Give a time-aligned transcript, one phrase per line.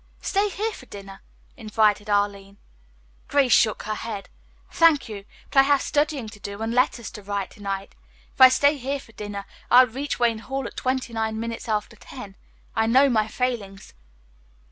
[0.23, 1.21] "Stay here for dinner,"
[1.55, 2.57] invited Arline.
[3.27, 4.29] Grace shook her head.
[4.71, 7.93] "Thank you, but I have studying to do and letters to write to night.
[8.33, 11.95] If I stay here for dinner, I'll reach Wayne Hall at twenty nine minutes after
[11.95, 12.35] ten.
[12.75, 13.93] I know my failings."